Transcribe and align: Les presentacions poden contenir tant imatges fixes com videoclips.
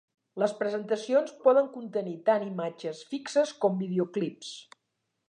Les 0.43 0.53
presentacions 0.59 1.35
poden 1.43 1.69
contenir 1.75 2.15
tant 2.31 2.45
imatges 2.47 3.03
fixes 3.13 3.53
com 3.67 3.77
videoclips. 3.83 4.51